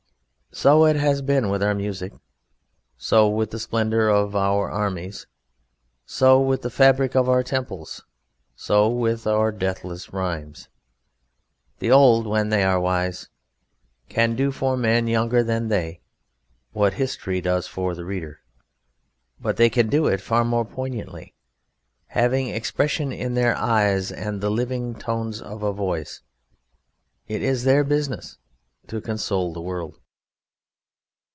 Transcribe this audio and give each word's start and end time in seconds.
So 0.53 0.83
it 0.85 0.97
has 0.97 1.21
been 1.21 1.47
with 1.49 1.63
our 1.63 1.73
music, 1.73 2.11
so 2.97 3.29
with 3.29 3.51
the 3.51 3.57
splendour 3.57 4.09
of 4.09 4.35
our 4.35 4.69
armies, 4.69 5.25
so 6.05 6.41
with 6.41 6.61
the 6.61 6.69
fabric 6.69 7.15
of 7.15 7.29
our 7.29 7.41
temples, 7.41 8.03
so 8.53 8.89
with 8.89 9.25
our 9.25 9.53
deathless 9.53 10.11
rhymes. 10.11 10.67
The 11.79 11.89
old, 11.89 12.27
when 12.27 12.49
they 12.49 12.65
are 12.65 12.81
wise, 12.81 13.29
can 14.09 14.35
do 14.35 14.51
for 14.51 14.75
men 14.75 15.07
younger 15.07 15.41
than 15.41 15.69
they 15.69 16.01
what 16.73 16.95
history 16.95 17.39
does 17.39 17.65
for 17.65 17.95
the 17.95 18.03
reader; 18.03 18.41
but 19.39 19.55
they 19.55 19.69
can 19.69 19.87
do 19.87 20.07
it 20.07 20.19
far 20.19 20.43
more 20.43 20.65
poignantly, 20.65 21.33
having 22.07 22.49
expression 22.49 23.13
in 23.13 23.35
their 23.35 23.55
eyes 23.55 24.11
and 24.11 24.41
the 24.41 24.51
living 24.51 24.95
tones 24.95 25.41
of 25.41 25.63
a 25.63 25.71
voice. 25.71 26.21
It 27.29 27.41
is 27.41 27.63
their 27.63 27.85
business 27.85 28.37
to 28.87 28.99
console 28.99 29.53
the 29.53 29.61
world. 29.61 29.97